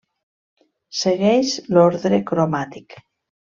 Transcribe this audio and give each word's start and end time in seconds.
Segueix 1.01 1.53
l'ordre 1.77 2.23
cromàtic. 2.33 3.01